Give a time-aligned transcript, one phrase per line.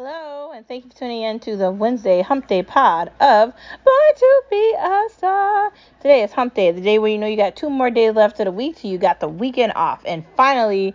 [0.00, 3.52] Hello, and thank you for tuning in to the Wednesday Hump Day pod of
[3.84, 5.72] Born to Be a Star.
[6.00, 8.38] Today is Hump Day, the day where you know you got two more days left
[8.38, 10.00] of the week, so you got the weekend off.
[10.06, 10.94] And finally,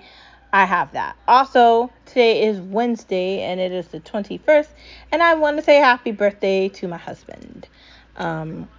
[0.53, 1.17] I have that.
[1.27, 4.69] Also, today is Wednesday, and it is the 21st,
[5.11, 7.67] and I want to say happy birthday to my husband.
[8.15, 8.69] Um,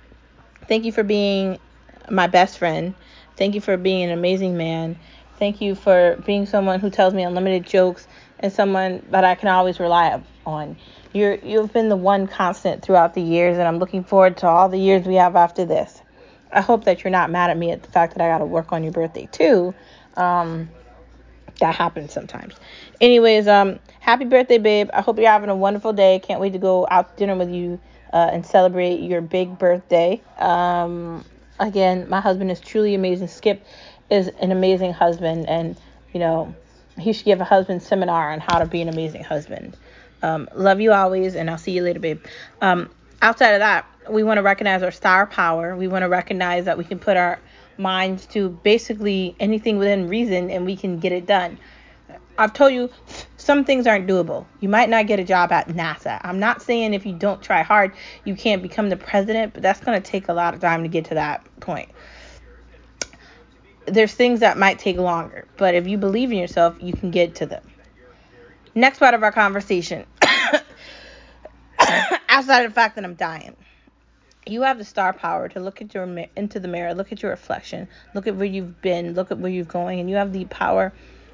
[0.68, 1.58] thank you for being
[2.10, 2.94] my best friend.
[3.36, 4.96] Thank you for being an amazing man.
[5.38, 8.06] Thank you for being someone who tells me unlimited jokes
[8.44, 10.76] and someone that I can always rely on.
[11.14, 14.68] You're you've been the one constant throughout the years, and I'm looking forward to all
[14.68, 16.02] the years we have after this.
[16.52, 18.44] I hope that you're not mad at me at the fact that I got to
[18.44, 19.74] work on your birthday too.
[20.18, 20.68] Um,
[21.60, 22.54] that happens sometimes.
[23.00, 24.90] Anyways, um, happy birthday, babe.
[24.92, 26.18] I hope you're having a wonderful day.
[26.18, 27.80] Can't wait to go out to dinner with you
[28.12, 30.20] uh, and celebrate your big birthday.
[30.38, 31.24] Um,
[31.58, 33.28] again, my husband is truly amazing.
[33.28, 33.64] Skip
[34.10, 35.80] is an amazing husband, and
[36.12, 36.54] you know
[36.98, 39.76] he should give a husband seminar on how to be an amazing husband.
[40.22, 42.24] Um, love you always, and I'll see you later, babe.
[42.60, 42.88] Um,
[43.20, 45.76] outside of that, we want to recognize our star power.
[45.76, 47.38] We want to recognize that we can put our
[47.76, 51.58] minds to basically anything within reason and we can get it done.
[52.36, 52.90] I've told you
[53.36, 54.46] some things aren't doable.
[54.60, 56.20] You might not get a job at NASA.
[56.22, 57.92] I'm not saying if you don't try hard,
[58.24, 60.88] you can't become the president, but that's going to take a lot of time to
[60.88, 61.90] get to that point
[63.86, 67.36] there's things that might take longer, but if you believe in yourself, you can get
[67.36, 67.62] to them.
[68.74, 70.06] Next part of our conversation.
[72.28, 73.56] Outside of the fact that I'm dying,
[74.46, 76.04] you have the star power to look at your
[76.36, 79.50] into the mirror, look at your reflection, look at where you've been, look at where
[79.50, 80.92] you're going, and you have the power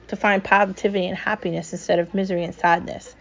[0.09, 3.15] to find positivity and happiness instead of misery and sadness.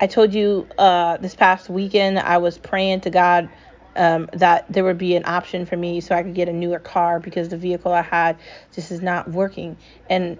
[0.00, 3.48] I told you uh, this past weekend I was praying to God
[3.96, 6.78] um, that there would be an option for me so I could get a newer
[6.78, 8.36] car because the vehicle I had
[8.72, 9.76] just is not working.
[10.08, 10.38] And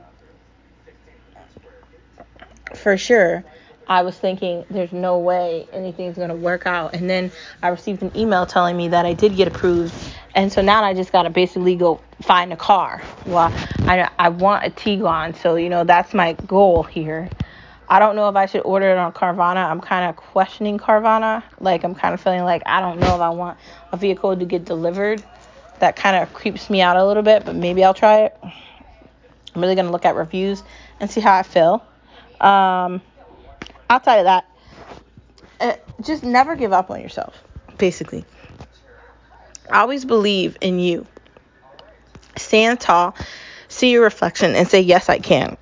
[2.75, 3.45] for sure,
[3.89, 6.95] I was thinking there's no way anything's going to work out.
[6.95, 7.31] And then
[7.63, 9.95] I received an email telling me that I did get approved.
[10.35, 13.03] And so now I just got to basically go find a car.
[13.27, 15.37] Well, I, I want a Tiguan.
[15.37, 17.31] So, you know, that's my goal here.
[17.89, 19.71] I don't know if I should order it on Carvana.
[19.71, 21.43] I'm kind of questioning Carvana.
[21.61, 23.59] Like, I'm kind of feeling like I don't know if I want
[23.93, 25.23] a vehicle to get delivered.
[25.79, 28.37] That kind of creeps me out a little bit, but maybe I'll try it.
[28.43, 30.63] I'm really going to look at reviews
[31.01, 31.85] and see how I feel.
[32.41, 33.01] Um,
[33.89, 34.45] outside of that,
[35.61, 37.41] uh, just never give up on yourself,
[37.79, 38.25] basically.
[39.73, 41.07] Always believe in you.
[42.37, 43.15] Stand tall,
[43.69, 45.57] see your reflection, and say, Yes, I can.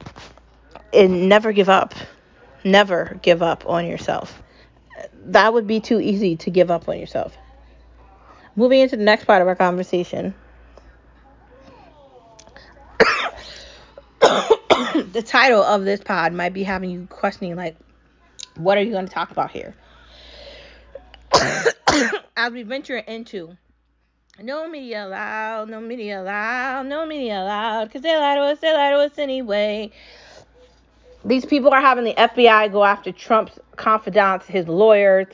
[0.92, 1.94] And never give up
[2.64, 4.42] never give up on yourself.
[5.26, 7.36] That would be too easy to give up on yourself.
[8.56, 10.34] Moving into the next part of our conversation.
[14.20, 17.76] the title of this pod might be having you questioning, like,
[18.56, 19.74] what are you going to talk about here?
[22.36, 23.56] As we venture into
[24.40, 28.72] no media allowed, no media allowed, no media allowed, because they lie to us, they
[28.72, 29.90] lie to us anyway
[31.24, 35.26] these people are having the FBI go after Trump's confidants, his lawyers,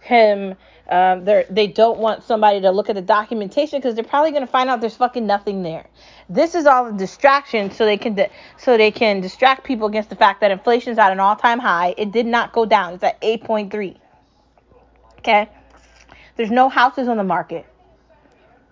[0.00, 0.54] him.
[0.90, 4.46] Um, they they don't want somebody to look at the documentation because they're probably gonna
[4.46, 5.86] find out there's fucking nothing there.
[6.30, 10.08] This is all a distraction so they can di- so they can distract people against
[10.08, 11.94] the fact that inflation's at an all-time high.
[11.98, 12.94] It did not go down.
[12.94, 13.96] It's at 8.3.
[15.18, 15.48] Okay.
[16.36, 17.66] There's no houses on the market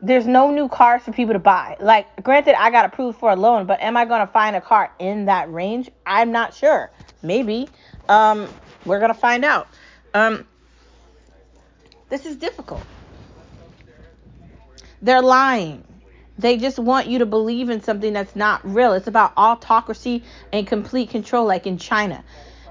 [0.06, 1.76] there's no new cars for people to buy.
[1.80, 4.92] Like, granted, I got approved for a loan, but am I gonna find a car
[5.00, 5.90] in that range?
[6.06, 6.90] I'm not sure.
[7.22, 7.68] Maybe.
[8.08, 8.48] Um,
[8.84, 9.66] we're gonna find out.
[10.14, 10.46] Um,
[12.08, 12.82] this is difficult.
[15.02, 15.82] They're lying.
[16.38, 18.92] They just want you to believe in something that's not real.
[18.92, 20.22] It's about autocracy
[20.52, 22.22] and complete control, like in China.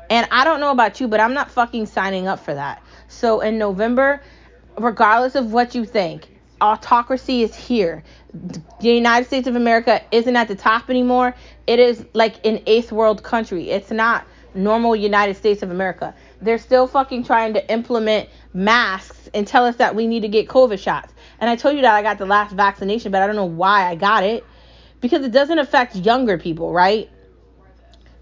[0.10, 2.82] And I don't know about you, but I'm not fucking signing up for that.
[3.10, 4.22] So in November,
[4.78, 6.30] regardless of what you think,
[6.62, 8.04] autocracy is here.
[8.34, 11.36] The United States of America isn't at the top anymore.
[11.68, 13.70] It is like an eighth world country.
[13.70, 16.16] It's not normal United States of America.
[16.42, 20.48] They're still fucking trying to implement masks and tell us that we need to get
[20.48, 21.14] COVID shots.
[21.40, 23.90] And I told you that I got the last vaccination, but I don't know why
[23.90, 24.46] I got it.
[25.02, 27.10] Because it doesn't affect younger people, right?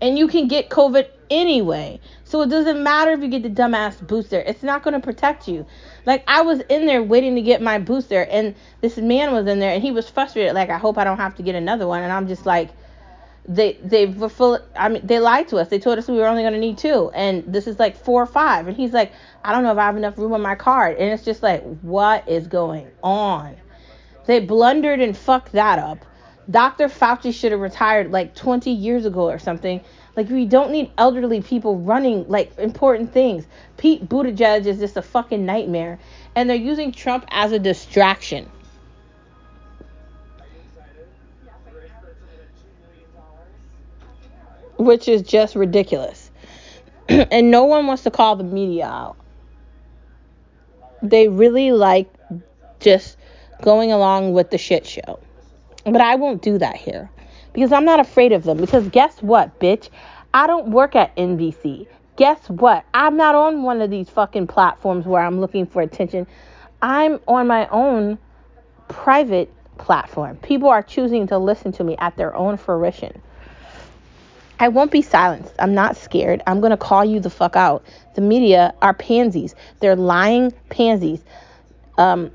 [0.01, 1.99] And you can get COVID anyway.
[2.23, 4.39] So it doesn't matter if you get the dumbass booster.
[4.39, 5.65] It's not going to protect you.
[6.05, 9.59] Like I was in there waiting to get my booster and this man was in
[9.59, 12.03] there and he was frustrated like I hope I don't have to get another one
[12.03, 12.69] and I'm just like
[13.47, 15.69] they they were full I mean they lied to us.
[15.69, 18.23] They told us we were only going to need two and this is like 4
[18.23, 19.11] or 5 and he's like
[19.43, 21.63] I don't know if I have enough room on my card and it's just like
[21.81, 23.55] what is going on?
[24.25, 26.05] They blundered and fucked that up.
[26.49, 26.87] Dr.
[26.87, 29.81] Fauci should have retired like 20 years ago or something
[30.15, 33.47] Like we don't need elderly people running like important things.
[33.77, 35.99] Pete Buttigieg is just a fucking nightmare,
[36.35, 38.49] and they're using Trump as a distraction.
[44.77, 46.29] Which is just ridiculous.
[47.09, 49.15] and no one wants to call the media out.
[51.01, 52.11] They really like
[52.79, 53.17] just
[53.61, 55.19] going along with the shit show.
[55.85, 57.09] But I won't do that here
[57.53, 58.57] because I'm not afraid of them.
[58.57, 59.89] Because guess what, bitch?
[60.33, 61.87] I don't work at NBC.
[62.15, 62.85] Guess what?
[62.93, 66.27] I'm not on one of these fucking platforms where I'm looking for attention.
[66.81, 68.17] I'm on my own
[68.87, 70.37] private platform.
[70.37, 73.21] People are choosing to listen to me at their own fruition.
[74.59, 75.53] I won't be silenced.
[75.59, 76.41] I'm not scared.
[76.45, 77.85] I'm going to call you the fuck out.
[78.15, 79.55] The media are pansies.
[79.79, 81.23] They're lying pansies.
[81.97, 82.31] Um,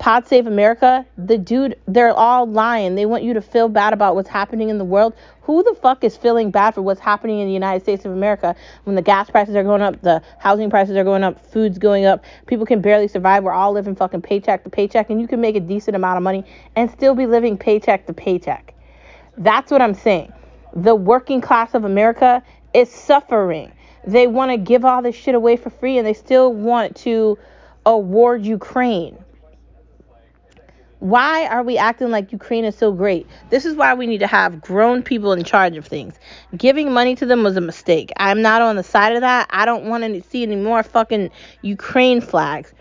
[0.00, 2.94] Pod Save America, the dude, they're all lying.
[2.94, 5.12] They want you to feel bad about what's happening in the world.
[5.42, 8.56] Who the fuck is feeling bad for what's happening in the United States of America
[8.84, 12.06] when the gas prices are going up, the housing prices are going up, food's going
[12.06, 13.44] up, people can barely survive.
[13.44, 16.22] We're all living fucking paycheck to paycheck, and you can make a decent amount of
[16.22, 16.46] money
[16.76, 18.72] and still be living paycheck to paycheck.
[19.36, 20.32] That's what I'm saying.
[20.72, 22.42] The working class of America
[22.72, 23.70] is suffering.
[24.06, 27.38] They want to give all this shit away for free, and they still want to
[27.84, 29.22] award Ukraine
[31.00, 33.26] why are we acting like Ukraine is so great?
[33.48, 36.14] This is why we need to have grown people in charge of things.
[36.56, 38.12] Giving money to them was a mistake.
[38.18, 39.48] I'm not on the side of that.
[39.50, 41.30] I don't want to see any more fucking
[41.62, 42.74] Ukraine flags.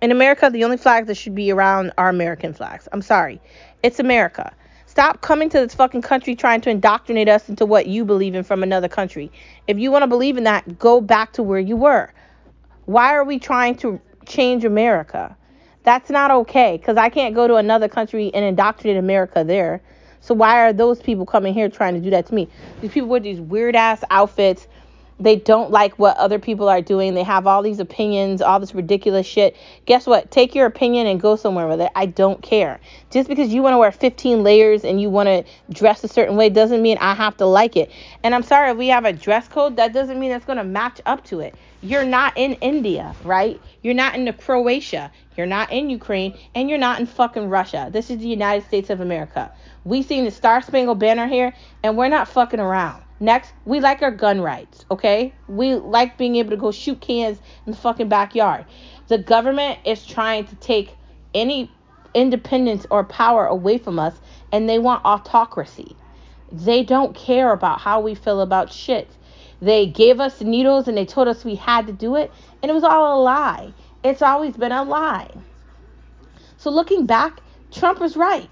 [0.00, 2.88] In America, the only flags that should be around are American flags.
[2.92, 3.40] I'm sorry.
[3.82, 4.54] It's America.
[4.86, 8.42] Stop coming to this fucking country trying to indoctrinate us into what you believe in
[8.42, 9.30] from another country.
[9.66, 12.10] If you want to believe in that, go back to where you were.
[12.86, 15.36] Why are we trying to change America?
[15.86, 19.80] That's not okay because I can't go to another country and indoctrinate America there.
[20.20, 22.48] So why are those people coming here trying to do that to me?
[22.80, 24.66] These people with these weird ass outfits.
[25.18, 27.14] They don't like what other people are doing.
[27.14, 29.56] They have all these opinions, all this ridiculous shit.
[29.86, 30.30] Guess what?
[30.30, 31.90] Take your opinion and go somewhere with it.
[31.94, 32.78] I don't care.
[33.10, 36.36] Just because you want to wear 15 layers and you want to dress a certain
[36.36, 37.90] way doesn't mean I have to like it.
[38.22, 40.64] And I'm sorry, if we have a dress code, that doesn't mean it's going to
[40.64, 41.54] match up to it.
[41.80, 43.58] You're not in India, right?
[43.82, 45.10] You're not in Croatia.
[45.36, 46.36] You're not in Ukraine.
[46.54, 47.88] And you're not in fucking Russia.
[47.90, 49.50] This is the United States of America.
[49.84, 53.02] We seen the Star Spangled Banner here, and we're not fucking around.
[53.18, 55.32] Next, we like our gun rights, okay?
[55.48, 58.66] We like being able to go shoot cans in the fucking backyard.
[59.08, 60.94] The government is trying to take
[61.34, 61.70] any
[62.12, 64.14] independence or power away from us,
[64.52, 65.96] and they want autocracy.
[66.52, 69.08] They don't care about how we feel about shit.
[69.60, 72.30] They gave us needles and they told us we had to do it,
[72.62, 73.72] and it was all a lie.
[74.04, 75.30] It's always been a lie.
[76.58, 77.40] So looking back,
[77.70, 78.50] Trump was right.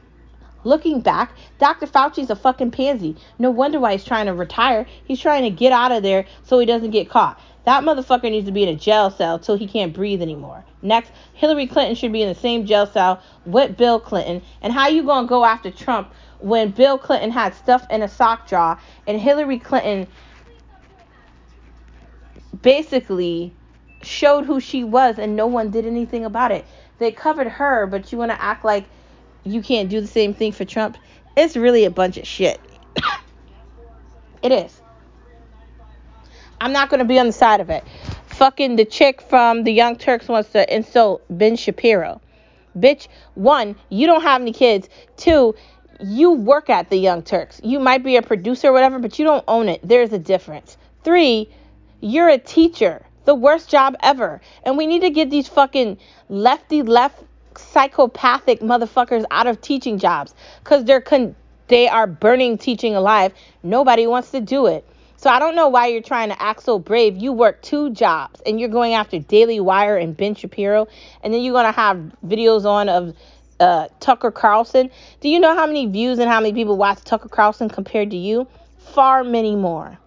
[0.64, 1.86] Looking back, Dr.
[1.86, 3.16] Fauci's a fucking pansy.
[3.38, 4.86] No wonder why he's trying to retire.
[5.04, 7.38] He's trying to get out of there so he doesn't get caught.
[7.64, 10.64] That motherfucker needs to be in a jail cell till he can't breathe anymore.
[10.82, 14.42] Next, Hillary Clinton should be in the same jail cell with Bill Clinton.
[14.60, 18.48] And how you gonna go after Trump when Bill Clinton had stuff in a sock
[18.48, 20.06] drawer and Hillary Clinton
[22.60, 23.52] basically
[24.02, 26.66] showed who she was and no one did anything about it.
[26.98, 28.84] They covered her, but you want to act like
[29.44, 30.96] you can't do the same thing for Trump?
[31.36, 32.60] It's really a bunch of shit.
[34.42, 34.80] it is.
[36.60, 37.84] I'm not going to be on the side of it.
[38.26, 42.20] Fucking the chick from the Young Turks wants to insult Ben Shapiro.
[42.76, 44.88] Bitch, one, you don't have any kids.
[45.16, 45.54] Two,
[46.00, 47.60] you work at the Young Turks.
[47.62, 49.80] You might be a producer or whatever, but you don't own it.
[49.84, 50.76] There's a difference.
[51.04, 51.48] Three,
[52.00, 53.04] you're a teacher.
[53.24, 54.40] The worst job ever.
[54.64, 55.98] And we need to get these fucking
[56.28, 57.22] lefty left
[57.58, 60.34] psychopathic motherfuckers out of teaching jobs
[60.64, 61.34] cuz they're con-
[61.68, 63.32] they are burning teaching alive.
[63.62, 64.84] Nobody wants to do it.
[65.16, 67.16] So I don't know why you're trying to act so brave.
[67.16, 70.86] You work two jobs and you're going after Daily Wire and Ben Shapiro
[71.22, 73.16] and then you're to have videos on of
[73.60, 74.90] uh, Tucker Carlson.
[75.20, 78.16] Do you know how many views and how many people watch Tucker Carlson compared to
[78.16, 78.46] you?
[78.78, 79.98] Far many more.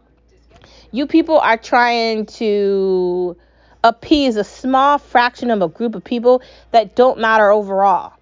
[0.92, 3.36] You people are trying to
[3.84, 6.41] appease a small fraction of a group of people
[6.72, 8.13] that don't matter overall.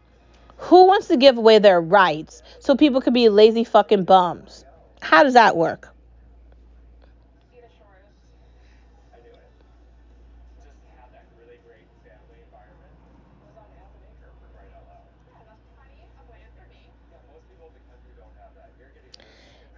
[0.57, 4.65] Who wants to give away their rights so people can be lazy fucking bums?
[5.01, 5.89] How does that work?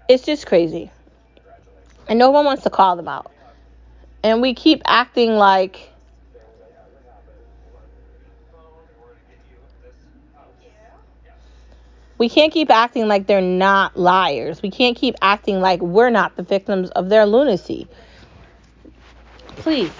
[0.09, 0.89] It's just crazy
[2.07, 3.31] and no one wants to call them out.
[4.27, 5.89] And we keep acting like
[12.17, 14.61] We can't keep acting like they're not liars.
[14.61, 17.87] We can't keep acting like we're not the victims of their lunacy.
[19.57, 19.91] Please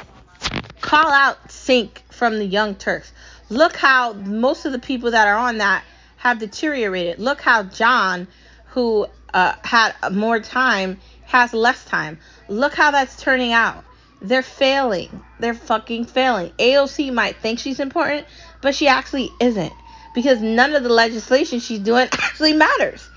[0.81, 3.13] call out Cenk from the Young Turks.
[3.50, 5.86] Look how most of the people that are on that
[6.17, 7.19] have deteriorated.
[7.19, 8.27] Look how John,
[8.72, 12.19] who uh, had more time, has less time.
[12.50, 13.86] Look how that's turning out.
[14.21, 15.24] They're failing.
[15.39, 16.51] They're fucking failing.
[16.57, 18.25] AOC might think she's important,
[18.62, 19.74] but she actually isn't
[20.15, 23.07] because none of the legislation she's doing actually matters.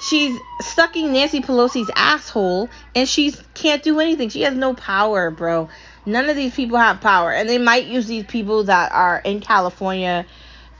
[0.00, 4.28] She's sucking Nancy Pelosi's asshole and she can't do anything.
[4.28, 5.70] She has no power, bro.
[6.04, 7.32] None of these people have power.
[7.32, 10.26] And they might use these people that are in California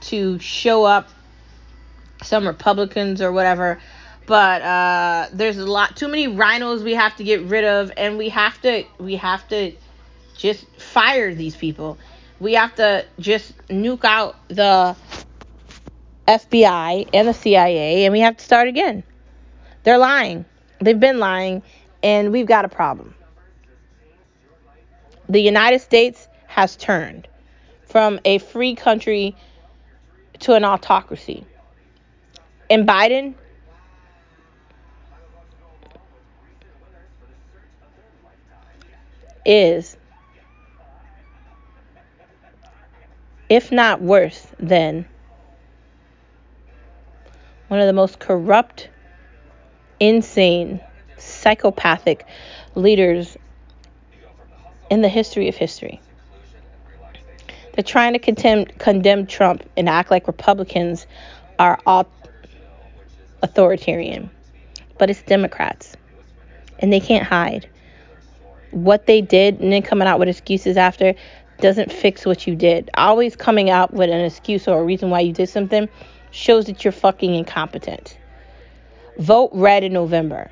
[0.01, 1.09] to show up
[2.21, 3.79] some Republicans or whatever.
[4.25, 8.17] But uh, there's a lot too many RINOs we have to get rid of and
[8.17, 9.73] we have to we have to
[10.37, 11.97] just fire these people.
[12.39, 14.95] We have to just nuke out the
[16.27, 19.03] FBI and the CIA and we have to start again.
[19.83, 20.45] They're lying.
[20.81, 21.61] They've been lying
[22.01, 23.13] and we've got a problem.
[25.29, 27.27] The United States has turned
[27.87, 29.35] from a free country
[30.39, 31.45] to an autocracy.
[32.69, 33.35] And Biden
[39.45, 39.97] is,
[43.49, 45.05] if not worse than,
[47.67, 48.89] one of the most corrupt,
[49.99, 50.79] insane,
[51.17, 52.25] psychopathic
[52.75, 53.37] leaders
[54.89, 55.99] in the history of history.
[57.73, 61.07] They're trying to condemn, condemn Trump and act like Republicans
[61.59, 62.07] are all
[63.41, 64.29] authoritarian,
[64.97, 65.95] but it's Democrats,
[66.79, 67.67] and they can't hide.
[68.75, 71.15] What they did and then coming out with excuses after
[71.61, 72.89] doesn't fix what you did.
[72.95, 75.87] Always coming out with an excuse or a reason why you did something
[76.31, 78.17] shows that you're fucking incompetent.
[79.17, 80.51] Vote red in November.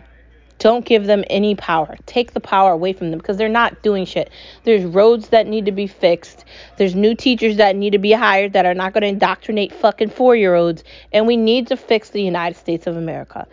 [0.60, 1.98] Don't give them any power.
[2.06, 4.30] Take the power away from them because they're not doing shit.
[4.64, 6.46] There's roads that need to be fixed.
[6.78, 10.12] There's new teachers that need to be hired that are not going to indoctrinate fucking
[10.12, 10.86] four year olds.
[11.12, 13.46] And we need to fix the United States of America.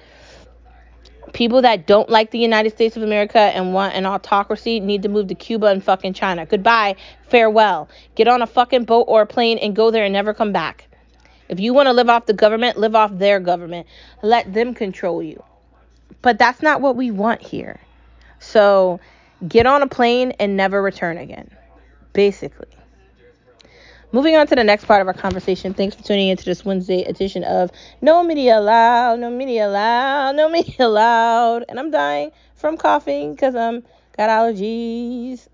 [1.33, 5.09] People that don't like the United States of America and want an autocracy need to
[5.09, 6.47] move to Cuba and fucking China.
[6.47, 6.97] Goodbye.
[7.29, 7.89] Farewell.
[8.15, 10.87] Get on a fucking boat or a plane and go there and never come back.
[11.49, 13.87] If you want to live off the government, live off their government.
[14.23, 15.43] Let them control you.
[16.23, 17.81] But that's not what we want here.
[18.39, 19.01] So
[19.47, 21.51] get on a plane and never return again,
[22.13, 22.69] basically.
[24.13, 25.73] Moving on to the next part of our conversation.
[25.73, 27.71] Thanks for tuning into this Wednesday edition of
[28.03, 31.65] No Media Allowed, No Media Allowed, No Media Allowed.
[31.69, 33.85] And I'm dying from coughing because I'm um,
[34.17, 35.47] got allergies.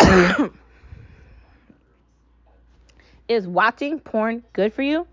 [3.28, 5.06] Is watching porn good for you?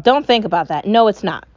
[0.00, 0.86] Don't think about that.
[0.86, 1.48] No, it's not.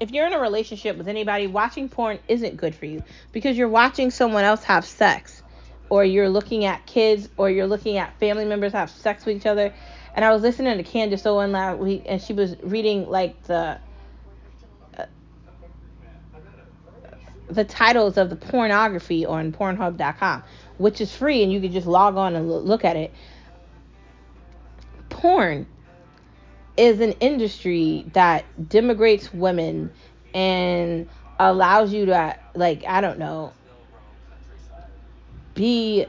[0.00, 3.68] If you're in a relationship with anybody, watching porn isn't good for you because you're
[3.68, 5.42] watching someone else have sex,
[5.88, 9.46] or you're looking at kids, or you're looking at family members have sex with each
[9.46, 9.72] other.
[10.14, 13.78] And I was listening to Candace Owen last week, and she was reading like the
[14.98, 15.06] uh,
[17.48, 20.42] the titles of the pornography on Pornhub.com,
[20.78, 23.12] which is free, and you can just log on and look at it
[25.16, 25.66] porn
[26.76, 29.90] is an industry that demigrates women
[30.34, 33.52] and allows you to like I don't know
[35.54, 36.06] be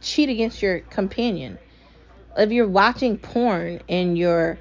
[0.00, 1.58] cheat against your companion.
[2.36, 4.58] If you're watching porn and you're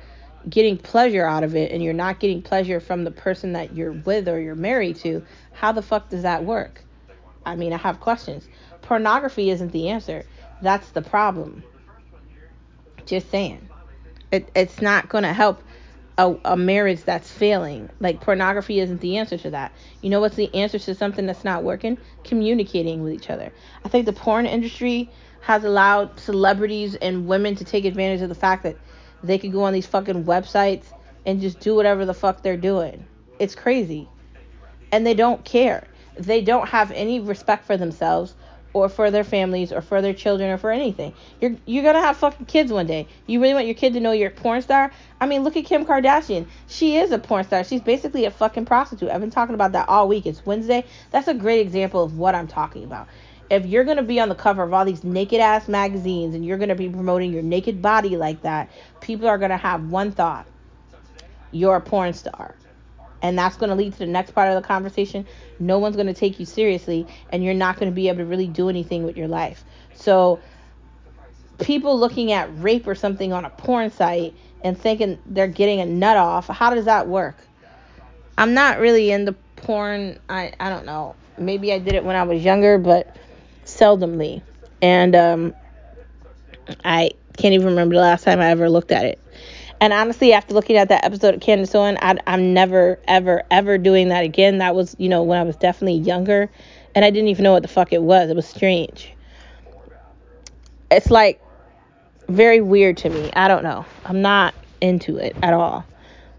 [0.50, 3.92] getting pleasure out of it and you're not getting pleasure from the person that you're
[3.92, 6.84] with or you're married to, how the fuck does that work?
[7.46, 8.48] I mean, I have questions.
[8.82, 10.26] Pornography isn't the answer.
[10.62, 11.64] That's the problem.
[13.06, 13.67] Just saying.
[14.32, 15.62] It, it's not going to help
[16.18, 17.90] a, a marriage that's failing.
[18.00, 19.72] Like pornography isn't the answer to that.
[20.02, 21.98] You know what's the answer to something that's not working?
[22.24, 23.54] Communicating with each other.
[23.86, 25.10] I think the porn industry
[25.42, 28.78] has allowed celebrities and women to take advantage of the fact that
[29.24, 30.86] they could go on these fucking websites
[31.26, 33.06] and just do whatever the fuck they're doing.
[33.40, 34.10] It's crazy.
[34.92, 35.88] And they don't care.
[36.18, 38.36] They don't have any respect for themselves
[38.74, 41.14] or for their families or for their children or for anything.
[41.42, 43.08] You're you're gonna have fucking kids one day.
[43.26, 44.92] You really want your kid to know you're a porn star?
[45.20, 46.48] I mean, look at Kim Kardashian.
[46.68, 47.64] She is a porn star.
[47.64, 49.10] She's basically a fucking prostitute.
[49.10, 50.26] I've been talking about that all week.
[50.26, 50.86] It's Wednesday.
[51.12, 53.08] That's a great example of what I'm talking about.
[53.50, 56.58] If you're gonna be on the cover of all these naked ass magazines and you're
[56.58, 58.70] gonna be promoting your naked body like that,
[59.00, 60.46] people are gonna have one thought:
[61.52, 62.56] you're a porn star.
[63.22, 65.26] And that's going to lead to the next part of the conversation.
[65.60, 68.26] No one's going to take you seriously, and you're not going to be able to
[68.26, 69.64] really do anything with your life.
[69.96, 70.40] So,
[71.60, 75.86] people looking at rape or something on a porn site and thinking they're getting a
[75.86, 77.38] nut off, how does that work?
[78.38, 80.20] I'm not really into porn.
[80.30, 81.16] I, I don't know.
[81.38, 83.16] Maybe I did it when I was younger, but
[83.66, 84.42] seldomly.
[84.82, 85.56] And um,
[86.84, 89.20] I can't even remember the last time I ever looked at it.
[89.80, 93.78] And honestly, after looking at that episode of Candace Owen, I, I'm never, ever, ever
[93.78, 94.58] doing that again.
[94.58, 96.50] That was, you know, when I was definitely younger,
[96.96, 98.30] and I didn't even know what the fuck it was.
[98.30, 99.14] It was strange.
[100.90, 101.40] It's like
[102.28, 103.30] very weird to me.
[103.34, 103.86] I don't know.
[104.04, 105.86] I'm not into it at all.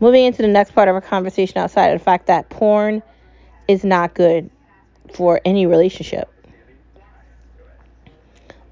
[0.00, 3.02] Moving into the next part of our conversation outside of the fact that porn
[3.68, 4.50] is not good
[5.12, 6.28] for any relationship.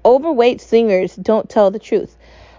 [0.03, 2.16] Overweight singers don't tell the truth.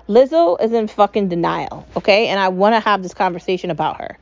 [0.08, 2.28] Lizzo is in fucking denial, okay?
[2.28, 4.18] And I want to have this conversation about her.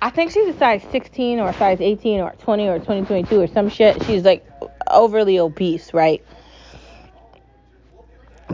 [0.00, 3.46] I think she's a size 16 or a size 18 or 20 or 2022 or
[3.48, 4.02] some shit.
[4.04, 4.46] She's like
[4.90, 6.24] overly obese, right?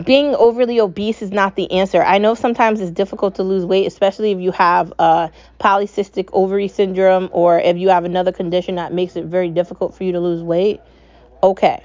[0.03, 2.01] Being overly obese is not the answer.
[2.01, 5.29] I know sometimes it's difficult to lose weight, especially if you have uh,
[5.59, 10.03] polycystic ovary syndrome or if you have another condition that makes it very difficult for
[10.03, 10.81] you to lose weight.
[11.43, 11.83] Okay.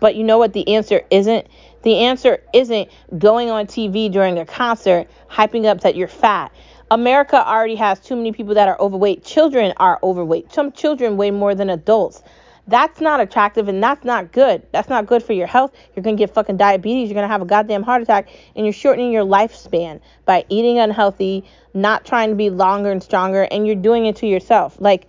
[0.00, 1.46] But you know what the answer isn't?
[1.82, 6.52] The answer isn't going on TV during a concert hyping up that you're fat.
[6.90, 9.24] America already has too many people that are overweight.
[9.24, 10.52] Children are overweight.
[10.52, 12.22] Some children weigh more than adults.
[12.66, 14.66] That's not attractive and that's not good.
[14.72, 15.72] That's not good for your health.
[15.94, 17.08] You're going to get fucking diabetes.
[17.08, 20.78] You're going to have a goddamn heart attack and you're shortening your lifespan by eating
[20.78, 21.44] unhealthy,
[21.74, 24.76] not trying to be longer and stronger, and you're doing it to yourself.
[24.78, 25.08] Like,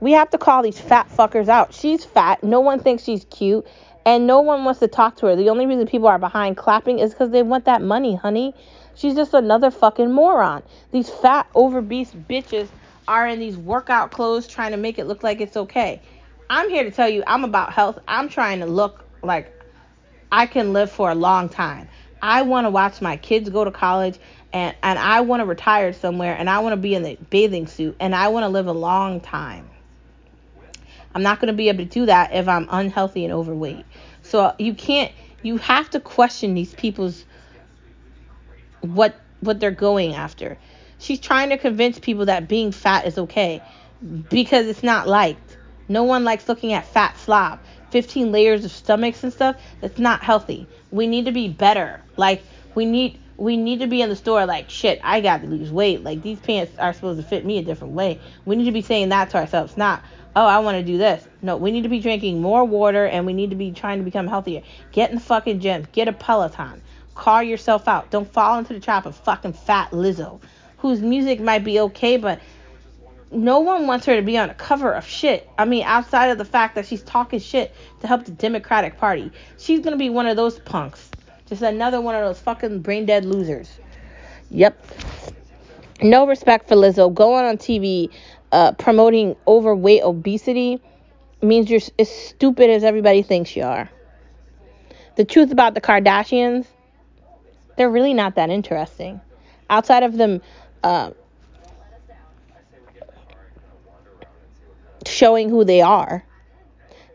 [0.00, 1.72] we have to call these fat fuckers out.
[1.72, 2.44] She's fat.
[2.44, 3.66] No one thinks she's cute
[4.04, 5.36] and no one wants to talk to her.
[5.36, 8.54] The only reason people are behind clapping is because they want that money, honey.
[8.94, 10.62] She's just another fucking moron.
[10.92, 12.68] These fat, overbeast bitches
[13.08, 16.00] are in these workout clothes trying to make it look like it's okay.
[16.48, 17.98] I'm here to tell you, I'm about health.
[18.06, 19.52] I'm trying to look like
[20.30, 21.88] I can live for a long time.
[22.20, 24.18] I want to watch my kids go to college
[24.52, 27.66] and, and I want to retire somewhere and I want to be in the bathing
[27.66, 29.68] suit and I want to live a long time.
[31.14, 33.84] I'm not going to be able to do that if I'm unhealthy and overweight.
[34.34, 35.12] So you can't
[35.44, 37.24] you have to question these people's
[38.80, 40.58] what what they're going after.
[40.98, 43.62] She's trying to convince people that being fat is okay
[44.28, 45.56] because it's not liked.
[45.88, 47.60] No one likes looking at fat slob.
[47.92, 49.54] 15 layers of stomachs and stuff.
[49.80, 50.66] That's not healthy.
[50.90, 52.00] We need to be better.
[52.16, 52.42] Like
[52.74, 54.98] we need we need to be in the store like shit.
[55.04, 56.02] I got to lose weight.
[56.02, 58.20] Like these pants are supposed to fit me a different way.
[58.44, 60.02] We need to be saying that to ourselves, not
[60.36, 61.26] oh, I want to do this.
[61.42, 64.04] No, we need to be drinking more water and we need to be trying to
[64.04, 64.62] become healthier.
[64.92, 65.86] Get in the fucking gym.
[65.92, 66.82] Get a Peloton.
[67.14, 68.10] Call yourself out.
[68.10, 70.40] Don't fall into the trap of fucking fat Lizzo,
[70.78, 72.40] whose music might be okay, but
[73.30, 75.48] no one wants her to be on a cover of shit.
[75.58, 79.30] I mean, outside of the fact that she's talking shit to help the Democratic Party.
[79.58, 81.10] She's going to be one of those punks.
[81.46, 83.70] Just another one of those fucking brain dead losers.
[84.50, 84.84] Yep.
[86.02, 87.12] No respect for Lizzo.
[87.12, 88.10] Going on TV
[88.54, 90.80] uh, promoting overweight obesity
[91.42, 93.90] means you're as stupid as everybody thinks you are.
[95.16, 96.64] The truth about the Kardashians,
[97.76, 99.20] they're really not that interesting.
[99.68, 100.40] Outside of them
[100.84, 101.10] uh,
[105.04, 106.24] showing who they are,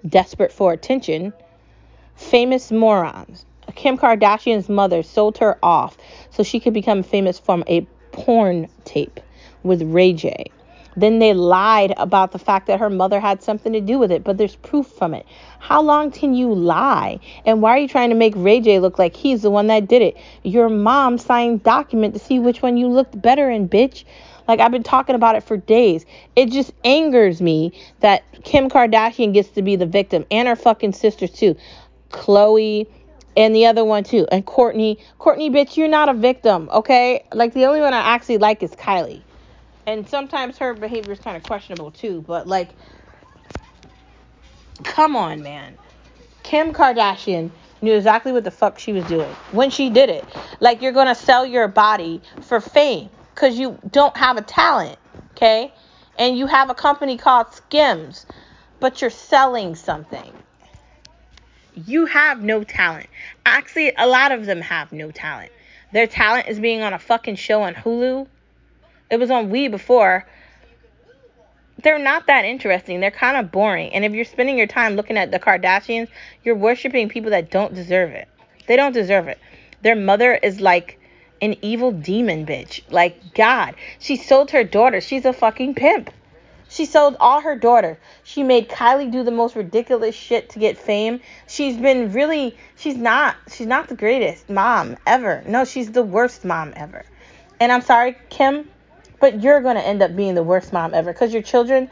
[0.05, 1.31] desperate for attention,
[2.17, 3.45] famous morons.
[3.75, 5.97] Kim Kardashian's mother sold her off
[6.31, 9.21] so she could become famous from a porn tape
[9.63, 10.51] with Ray J.
[10.95, 14.23] Then they lied about the fact that her mother had something to do with it,
[14.23, 15.25] but there's proof from it.
[15.59, 17.19] How long can you lie?
[17.45, 19.87] And why are you trying to make Ray J look like he's the one that
[19.87, 20.17] did it?
[20.43, 24.03] Your mom signed document to see which one you looked better in, bitch.
[24.47, 26.05] Like I've been talking about it for days.
[26.35, 30.93] It just angers me that Kim Kardashian gets to be the victim and her fucking
[30.93, 31.55] sisters too.
[32.09, 32.87] Khloe
[33.37, 34.25] and the other one too.
[34.31, 37.23] And Courtney, Courtney, bitch, you're not a victim, okay?
[37.31, 39.21] Like the only one I actually like is Kylie
[39.89, 42.23] and sometimes her behavior is kind of questionable too.
[42.27, 42.69] But like,
[44.83, 45.79] come on, man.
[46.43, 47.49] Kim Kardashian
[47.81, 50.23] knew exactly what the fuck she was doing when she did it.
[50.59, 54.99] Like, you're gonna sell your body for fame because you don't have a talent,
[55.31, 55.73] okay?
[56.19, 58.27] And you have a company called Skims,
[58.79, 60.31] but you're selling something.
[61.73, 63.07] You have no talent.
[63.43, 65.51] Actually, a lot of them have no talent.
[65.93, 68.27] Their talent is being on a fucking show on Hulu
[69.09, 70.25] it was on Wii before.
[71.81, 72.99] They're not that interesting.
[72.99, 73.93] They're kind of boring.
[73.93, 76.09] And if you're spending your time looking at the Kardashians,
[76.43, 78.27] you're worshiping people that don't deserve it.
[78.67, 79.39] They don't deserve it.
[79.81, 80.99] Their mother is like
[81.41, 82.81] an evil demon bitch.
[82.89, 83.75] Like, God.
[83.99, 84.99] She sold her daughter.
[84.99, 86.11] She's a fucking pimp.
[86.71, 87.97] She sold all her daughters.
[88.23, 91.19] She made Kylie do the most ridiculous shit to get fame.
[91.47, 95.43] She's been really she's not she's not the greatest mom ever.
[95.47, 97.05] No, she's the worst mom ever.
[97.59, 98.69] And I'm sorry, Kim,
[99.19, 101.89] but you're going to end up being the worst mom ever cuz your children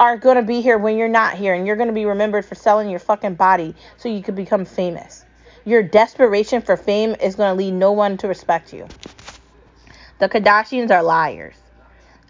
[0.00, 2.44] are going to be here when you're not here and you're going to be remembered
[2.44, 5.24] for selling your fucking body so you could become famous.
[5.64, 8.88] Your desperation for fame is going to lead no one to respect you.
[10.18, 11.54] The Kardashians are liars.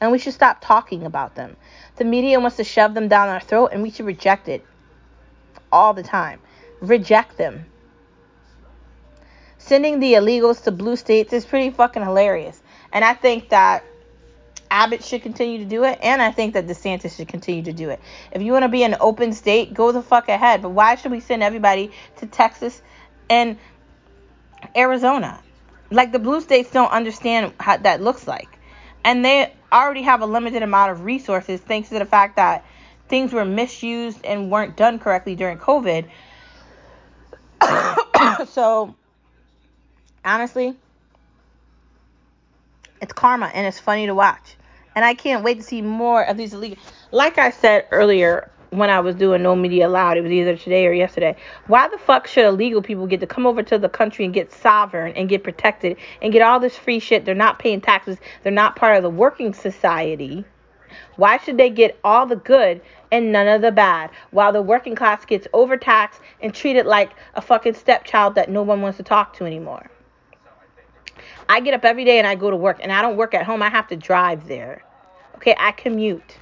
[0.01, 1.57] And we should stop talking about them.
[1.97, 4.67] The media wants to shove them down our throat, and we should reject it
[5.71, 6.41] all the time.
[6.81, 7.67] Reject them.
[9.59, 12.61] Sending the illegals to blue states is pretty fucking hilarious.
[12.93, 13.85] And I think that
[14.73, 17.91] Abbott should continue to do it, and I think that DeSantis should continue to do
[17.91, 18.01] it.
[18.33, 20.63] If you want to be an open state, go the fuck ahead.
[20.63, 22.81] But why should we send everybody to Texas
[23.29, 23.59] and
[24.75, 25.39] Arizona?
[25.91, 28.49] Like the blue states don't understand how that looks like.
[29.05, 32.65] And they already have a limited amount of resources thanks to the fact that
[33.09, 36.09] things were misused and weren't done correctly during COVID.
[38.49, 38.95] so,
[40.25, 40.75] honestly,
[43.03, 44.57] it's karma and it's funny to watch.
[44.95, 46.79] And I can't wait to see more of these illegal.
[47.11, 50.87] Like I said earlier when I was doing No Media Allowed, it was either today
[50.87, 51.37] or yesterday.
[51.67, 54.53] Why the fuck should illegal people get to come over to the country and get
[54.53, 57.25] sovereign and get protected and get all this free shit?
[57.25, 60.45] They're not paying taxes, they're not part of the working society.
[61.17, 64.95] Why should they get all the good and none of the bad while the working
[64.95, 69.35] class gets overtaxed and treated like a fucking stepchild that no one wants to talk
[69.37, 69.91] to anymore?
[71.49, 73.45] I get up every day and I go to work and I don't work at
[73.45, 73.63] home.
[73.63, 74.83] I have to drive there.
[75.37, 76.37] Okay, I commute.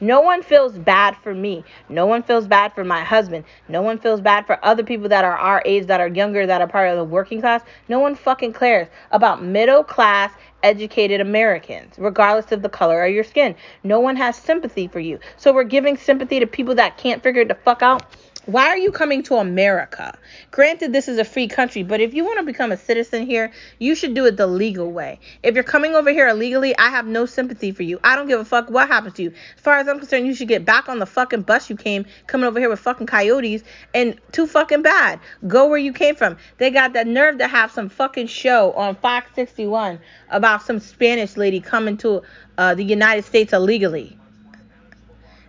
[0.00, 1.64] No one feels bad for me.
[1.88, 3.44] No one feels bad for my husband.
[3.68, 6.60] No one feels bad for other people that are our age, that are younger, that
[6.60, 7.62] are part of the working class.
[7.88, 10.32] No one fucking cares about middle class,
[10.62, 13.56] educated Americans, regardless of the color of your skin.
[13.82, 15.18] No one has sympathy for you.
[15.36, 18.04] So we're giving sympathy to people that can't figure it the fuck out.
[18.48, 20.16] Why are you coming to America?
[20.52, 23.52] Granted, this is a free country, but if you want to become a citizen here,
[23.78, 25.20] you should do it the legal way.
[25.42, 28.00] If you're coming over here illegally, I have no sympathy for you.
[28.02, 29.34] I don't give a fuck what happens to you.
[29.54, 32.06] As far as I'm concerned, you should get back on the fucking bus you came,
[32.26, 35.20] coming over here with fucking coyotes, and too fucking bad.
[35.46, 36.38] Go where you came from.
[36.56, 39.98] They got that nerve to have some fucking show on Fox 61
[40.30, 42.22] about some Spanish lady coming to
[42.56, 44.18] uh, the United States illegally.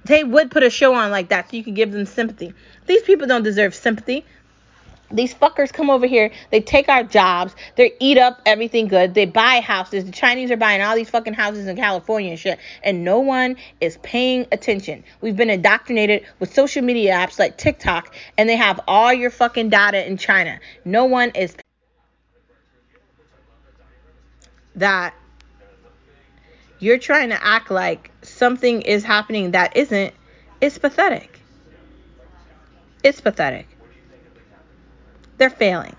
[0.09, 2.55] They would put a show on like that so you could give them sympathy.
[2.87, 4.25] These people don't deserve sympathy.
[5.11, 9.25] These fuckers come over here, they take our jobs, they eat up everything good, they
[9.25, 10.05] buy houses.
[10.05, 13.57] The Chinese are buying all these fucking houses in California and shit, and no one
[13.81, 15.03] is paying attention.
[15.21, 19.69] We've been indoctrinated with social media apps like TikTok, and they have all your fucking
[19.69, 20.59] data in China.
[20.85, 21.55] No one is
[24.75, 25.13] that
[26.79, 30.13] you're trying to act like something is happening that isn't,
[30.61, 31.41] it's pathetic.
[33.03, 33.67] It's pathetic.
[35.37, 35.95] They're failing.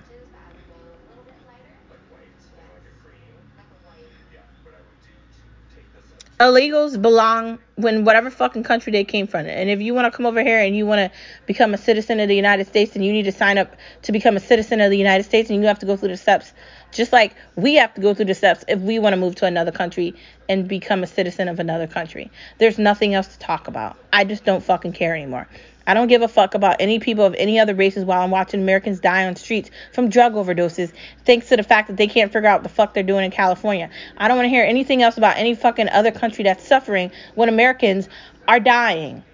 [6.40, 9.46] Illegals belong when whatever fucking country they came from.
[9.46, 12.20] And if you want to come over here and you want to become a citizen
[12.20, 14.90] of the United States, and you need to sign up to become a citizen of
[14.90, 16.52] the United States and you have to go through the steps
[16.92, 19.46] just like we have to go through the steps if we want to move to
[19.46, 20.14] another country
[20.48, 22.30] and become a citizen of another country.
[22.58, 23.96] There's nothing else to talk about.
[24.12, 25.48] I just don't fucking care anymore.
[25.90, 28.62] I don't give a fuck about any people of any other races while I'm watching
[28.62, 30.92] Americans die on streets from drug overdoses,
[31.24, 33.32] thanks to the fact that they can't figure out what the fuck they're doing in
[33.32, 33.90] California.
[34.16, 37.48] I don't want to hear anything else about any fucking other country that's suffering when
[37.48, 38.08] Americans
[38.46, 39.24] are dying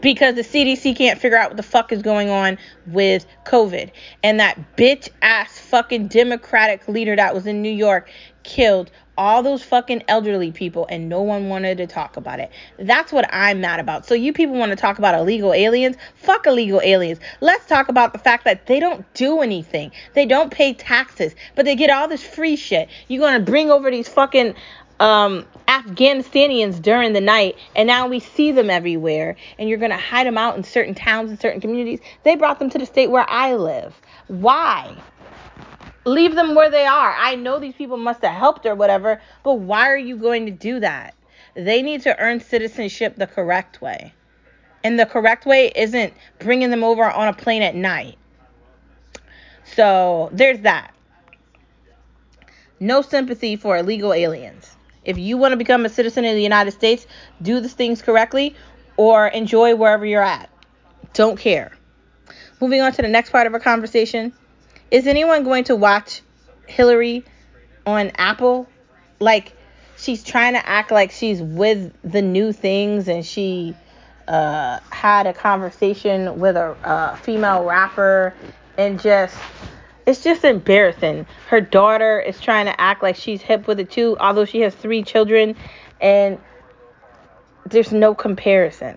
[0.00, 3.90] because the CDC can't figure out what the fuck is going on with COVID.
[4.22, 8.10] And that bitch ass fucking Democratic leader that was in New York
[8.42, 12.50] killed all those fucking elderly people and no one wanted to talk about it.
[12.78, 14.06] That's what I'm mad about.
[14.06, 15.96] So you people want to talk about illegal aliens?
[16.16, 17.18] Fuck illegal aliens.
[17.40, 19.90] Let's talk about the fact that they don't do anything.
[20.14, 22.88] They don't pay taxes, but they get all this free shit.
[23.08, 24.54] You're going to bring over these fucking
[25.00, 29.96] um, Afghanistanians during the night, and now we see them everywhere, and you're going to
[29.96, 32.00] hide them out in certain towns and certain communities.
[32.22, 34.00] They brought them to the state where I live.
[34.28, 34.96] Why?
[36.04, 37.14] Leave them where they are.
[37.18, 40.52] I know these people must have helped or whatever, but why are you going to
[40.52, 41.14] do that?
[41.54, 44.14] They need to earn citizenship the correct way.
[44.84, 48.18] And the correct way isn't bringing them over on a plane at night.
[49.64, 50.94] So there's that.
[52.78, 54.75] No sympathy for illegal aliens.
[55.06, 57.06] If you want to become a citizen of the United States,
[57.40, 58.54] do the things correctly
[58.98, 60.50] or enjoy wherever you're at.
[61.14, 61.72] Don't care.
[62.60, 64.34] Moving on to the next part of our conversation.
[64.90, 66.20] Is anyone going to watch
[66.66, 67.24] Hillary
[67.86, 68.68] on Apple.
[69.20, 69.52] Like
[69.96, 73.74] she's trying to act like she's with the new things and she
[74.28, 78.34] uh, had a conversation with a, a female rapper
[78.76, 79.36] and just
[80.06, 81.26] it's just embarrassing.
[81.48, 84.74] Her daughter is trying to act like she's hip with it too, although she has
[84.74, 85.56] three children,
[86.00, 86.38] and
[87.66, 88.96] there's no comparison.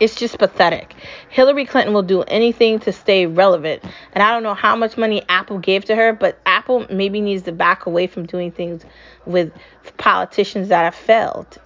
[0.00, 0.94] It's just pathetic.
[1.30, 3.82] Hillary Clinton will do anything to stay relevant.
[4.12, 7.44] And I don't know how much money Apple gave to her, but Apple maybe needs
[7.44, 8.82] to back away from doing things
[9.24, 9.52] with
[9.96, 11.58] politicians that have failed.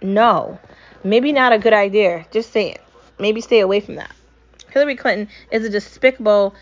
[0.00, 0.58] No.
[1.02, 2.24] Maybe not a good idea.
[2.30, 2.78] Just saying.
[3.18, 4.14] Maybe stay away from that.
[4.70, 6.54] Hillary Clinton is a despicable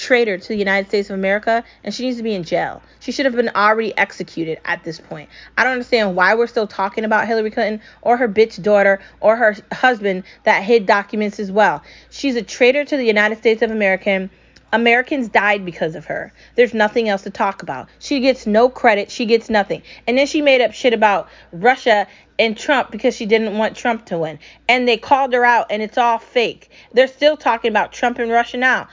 [0.00, 2.82] traitor to the United States of America and she needs to be in jail.
[3.00, 5.28] She should have been already executed at this point.
[5.58, 9.36] I don't understand why we're still talking about Hillary Clinton or her bitch daughter or
[9.36, 11.82] her husband that hid documents as well.
[12.10, 14.30] She's a traitor to the United States of America.
[14.72, 16.32] Americans died because of her.
[16.54, 17.88] There's nothing else to talk about.
[17.98, 19.10] She gets no credit.
[19.10, 19.82] She gets nothing.
[20.06, 22.06] And then she made up shit about Russia
[22.38, 24.38] and Trump because she didn't want Trump to win.
[24.66, 26.70] And they called her out and it's all fake.
[26.94, 28.88] They're still talking about Trump and Russia now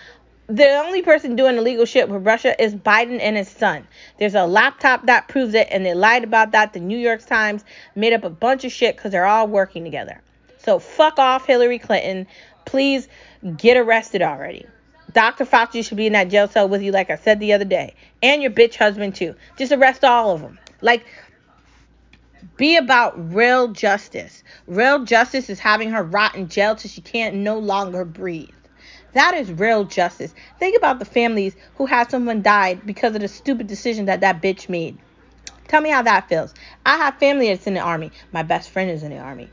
[0.47, 3.85] the only person doing illegal shit with Russia is Biden and his son.
[4.17, 6.73] There's a laptop that proves it, and they lied about that.
[6.73, 10.21] The New York Times made up a bunch of shit because they're all working together.
[10.57, 12.27] So fuck off, Hillary Clinton.
[12.65, 13.07] Please
[13.57, 14.65] get arrested already.
[15.13, 15.45] Dr.
[15.45, 17.93] Fauci should be in that jail cell with you, like I said the other day,
[18.21, 19.35] and your bitch husband too.
[19.57, 20.59] Just arrest all of them.
[20.81, 21.05] Like,
[22.55, 24.43] be about real justice.
[24.67, 28.49] Real justice is having her rot in jail till she can't no longer breathe.
[29.13, 30.33] That is real justice.
[30.59, 34.41] Think about the families who had someone died because of the stupid decision that that
[34.41, 34.97] bitch made.
[35.67, 36.53] Tell me how that feels.
[36.85, 38.11] I have family that's in the army.
[38.31, 39.49] My best friend is in the army.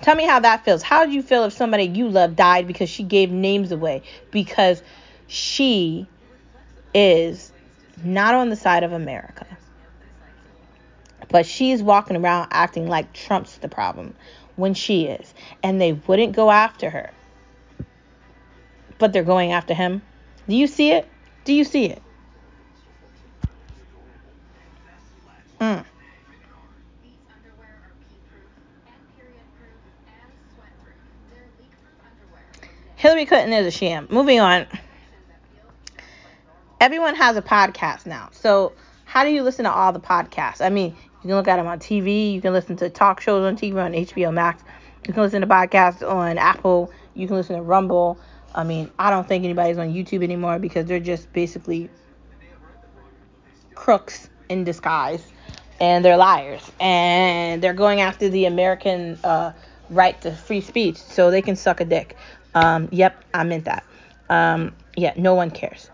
[0.00, 0.82] Tell me how that feels.
[0.82, 4.82] How do you feel if somebody you love died because she gave names away because
[5.26, 6.06] she
[6.94, 7.52] is
[8.02, 9.46] not on the side of America?
[11.28, 14.14] But she's walking around acting like Trump's the problem
[14.56, 15.34] when she is.
[15.62, 17.10] And they wouldn't go after her
[18.98, 20.02] but they're going after him.
[20.48, 21.08] Do you see it?
[21.44, 22.02] Do you see it?
[25.60, 25.84] Mm.
[32.96, 34.08] Hillary Clinton is a sham.
[34.10, 34.66] Moving on.
[36.80, 38.28] Everyone has a podcast now.
[38.32, 38.72] So,
[39.04, 40.60] how do you listen to all the podcasts?
[40.60, 42.32] I mean, you can look at them on TV.
[42.32, 44.62] You can listen to talk shows on TV on HBO Max.
[45.06, 46.92] You can listen to podcasts on Apple.
[47.14, 48.18] You can listen to Rumble.
[48.54, 51.90] I mean, I don't think anybody's on YouTube anymore because they're just basically
[53.74, 55.24] crooks in disguise
[55.80, 59.52] and they're liars and they're going after the American uh,
[59.90, 62.16] right to free speech so they can suck a dick.
[62.54, 63.84] Um, yep, I meant that.
[64.28, 65.90] Um, yeah, no one cares.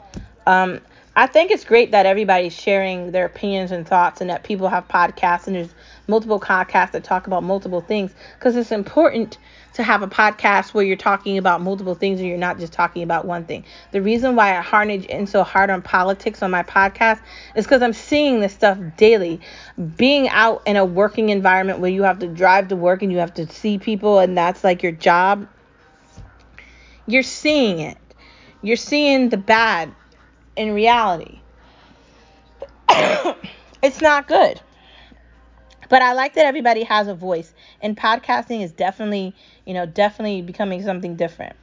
[0.47, 0.81] Um,
[1.17, 4.89] I think it's great that everybody's sharing their opinions and thoughts and that people have
[4.89, 5.73] podcasts and there's
[6.09, 9.39] multiple podcasts that talk about multiple things because it's important
[9.75, 13.05] to have a podcast where you're talking about multiple things and you're not just talking
[13.05, 13.65] about one thing.
[13.93, 17.21] The reason why I harnage in so hard on politics on my podcast
[17.55, 19.41] is because I'm seeing this stuff daily.
[19.97, 23.19] Being out in a working environment where you have to drive to work and you
[23.19, 25.47] have to see people and that's like your job,
[27.07, 27.99] you're seeing it.
[28.63, 29.95] You're seeing the bad
[30.57, 31.41] in reality.
[33.83, 34.61] it's not good.
[35.89, 39.35] But I like that everybody has a voice, and podcasting is definitely,
[39.67, 41.57] you know, definitely becoming something different.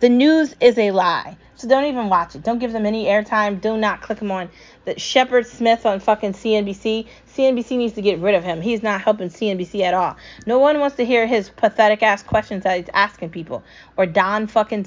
[0.00, 2.42] The news is a lie, so don't even watch it.
[2.42, 3.60] Don't give them any airtime.
[3.60, 4.50] Do not click them on.
[4.84, 7.06] The Shepard Smith on fucking CNBC.
[7.36, 8.60] CNBC needs to get rid of him.
[8.60, 10.16] He's not helping CNBC at all.
[10.44, 13.62] No one wants to hear his pathetic ass questions that he's asking people,
[13.96, 14.86] or Don fucking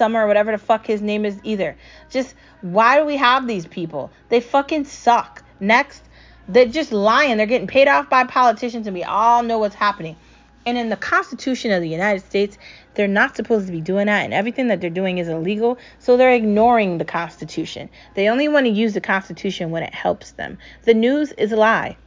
[0.00, 1.76] Summer or whatever the fuck his name is either.
[2.08, 4.10] Just why do we have these people?
[4.30, 5.44] They fucking suck.
[5.60, 6.02] Next.
[6.48, 7.36] They're just lying.
[7.36, 10.16] They're getting paid off by politicians, and we all know what's happening.
[10.64, 12.56] And in the Constitution of the United States,
[12.94, 15.76] they're not supposed to be doing that, and everything that they're doing is illegal.
[15.98, 17.90] So they're ignoring the Constitution.
[18.14, 20.56] They only want to use the Constitution when it helps them.
[20.84, 21.98] The news is a lie.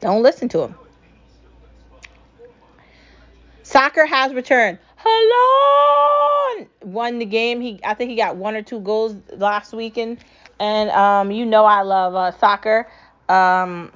[0.00, 0.74] Don't listen to them.
[3.62, 4.78] Soccer has returned.
[5.06, 6.66] Hello!
[6.82, 7.60] Won the game.
[7.60, 10.18] He, I think he got one or two goals last weekend.
[10.58, 12.88] And um, you know I love uh, soccer.
[13.28, 13.92] Um,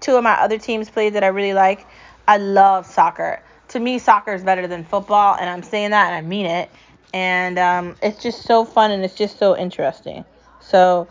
[0.00, 1.86] two of my other teams played that I really like.
[2.26, 3.40] I love soccer.
[3.68, 6.70] To me, soccer is better than football, and I'm saying that and I mean it.
[7.14, 10.24] And um, it's just so fun and it's just so interesting.
[10.60, 11.08] So,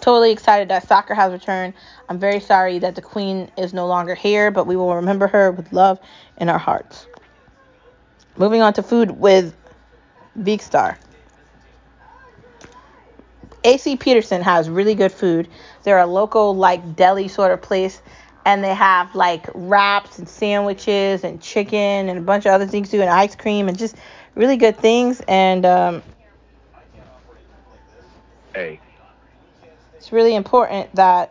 [0.00, 1.74] totally excited that soccer has returned.
[2.08, 5.50] I'm very sorry that the queen is no longer here, but we will remember her
[5.50, 5.98] with love
[6.36, 7.06] in our hearts.
[8.38, 9.54] Moving on to food with
[10.38, 10.96] Veekstar.
[13.64, 15.48] AC Petersen has really good food.
[15.82, 18.00] They're a local like deli sort of place
[18.44, 22.90] and they have like wraps and sandwiches and chicken and a bunch of other things
[22.90, 23.96] too and ice cream and just
[24.36, 26.02] really good things and um,
[28.54, 28.80] Hey,
[29.96, 31.30] it's really important that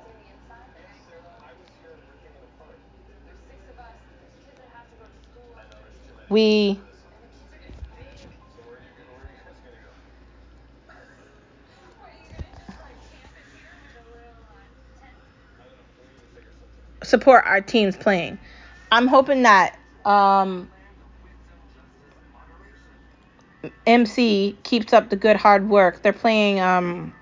[6.29, 6.79] we
[17.05, 18.37] support our teams playing.
[18.91, 20.69] I'm hoping that um,
[23.85, 26.01] MC keeps up the good hard work.
[26.01, 27.13] They're playing um,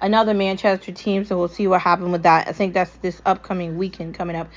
[0.00, 2.48] another Manchester team, so we'll see what happens with that.
[2.48, 4.48] I think that's this upcoming weekend coming up.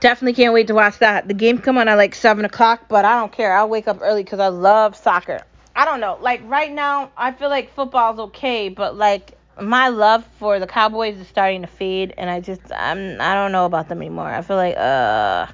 [0.00, 1.26] Definitely can't wait to watch that.
[1.26, 3.56] The game come on at like seven o'clock, but I don't care.
[3.56, 5.42] I'll wake up early because I love soccer.
[5.74, 6.18] I don't know.
[6.20, 11.18] Like right now, I feel like football's okay, but like my love for the Cowboys
[11.18, 14.26] is starting to fade, and I just I'm I don't know about them anymore.
[14.28, 15.46] I feel like uh.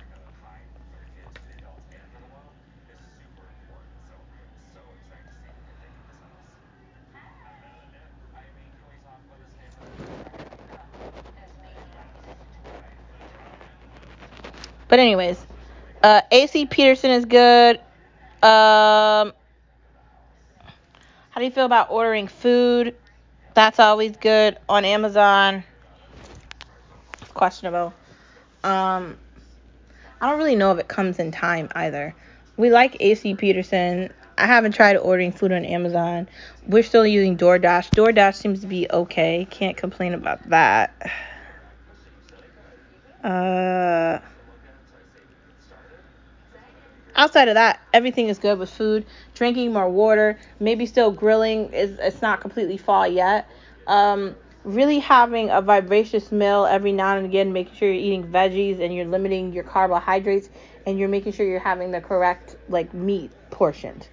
[14.88, 15.44] But anyways,
[16.02, 17.76] uh, AC Petersen is good.
[18.42, 19.32] Um,
[21.30, 22.96] how do you feel about ordering food?
[23.54, 25.64] That's always good on Amazon.
[27.20, 27.92] It's questionable.
[28.64, 29.18] Um,
[30.20, 32.14] I don't really know if it comes in time either.
[32.56, 34.12] We like AC Petersen.
[34.38, 36.28] I haven't tried ordering food on Amazon.
[36.66, 37.92] We're still using DoorDash.
[37.92, 39.46] DoorDash seems to be okay.
[39.50, 40.94] Can't complain about that.
[43.22, 44.18] Uh,
[47.16, 49.07] outside of that, everything is good with food.
[49.35, 51.72] Drinking more water, maybe still grilling.
[51.72, 53.48] Is it's not completely fall yet.
[53.87, 58.81] Um, really having a vivacious meal every now and again, making sure you're eating veggies
[58.81, 60.48] and you're limiting your carbohydrates
[60.87, 64.09] and you're making sure you're having the correct like meat portions.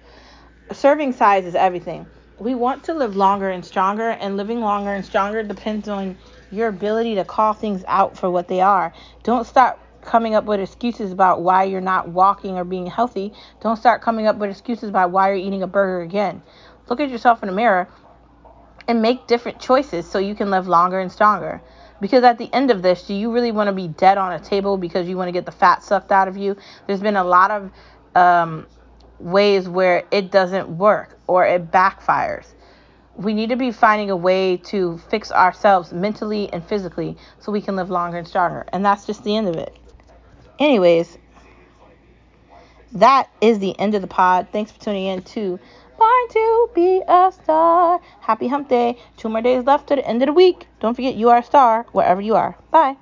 [0.72, 2.06] Serving size is everything.
[2.38, 6.16] We want to live longer and stronger, and living longer and stronger depends on
[6.50, 8.94] your ability to call things out for what they are.
[9.22, 13.32] Don't start coming up with excuses about why you're not walking or being healthy.
[13.60, 16.42] Don't start coming up with excuses about why you're eating a burger again.
[16.88, 17.88] Look at yourself in the mirror
[18.88, 21.62] and make different choices so you can live longer and stronger.
[22.00, 24.40] Because at the end of this, do you really want to be dead on a
[24.40, 26.56] table because you want to get the fat sucked out of you?
[26.86, 27.70] There's been a lot of
[28.14, 28.66] um,
[29.18, 32.46] ways where it doesn't work or it backfires.
[33.16, 37.60] We need to be finding a way to fix ourselves mentally and physically so we
[37.60, 38.66] can live longer and stronger.
[38.72, 39.76] And that's just the end of it.
[40.60, 41.16] Anyways,
[42.92, 44.48] that is the end of the pod.
[44.52, 45.58] Thanks for tuning in to
[45.98, 48.00] Born to Be a Star.
[48.20, 48.98] Happy Hump Day.
[49.16, 50.66] Two more days left to the end of the week.
[50.80, 52.56] Don't forget, you are a star wherever you are.
[52.70, 52.96] Bye.